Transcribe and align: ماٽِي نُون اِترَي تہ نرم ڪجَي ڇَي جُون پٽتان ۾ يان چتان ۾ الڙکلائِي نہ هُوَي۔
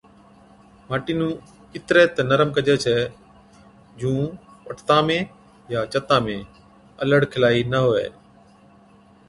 ماٽِي 0.89 1.13
نُون 1.19 1.31
اِترَي 1.75 2.03
تہ 2.15 2.21
نرم 2.29 2.49
ڪجَي 2.55 2.75
ڇَي 2.83 2.97
جُون 3.99 4.19
پٽتان 4.63 5.01
۾ 5.07 5.17
يان 5.71 5.83
چتان 5.93 6.21
۾ 6.25 6.35
الڙکلائِي 7.01 7.61
نہ 7.71 7.79
هُوَي۔ 7.85 8.07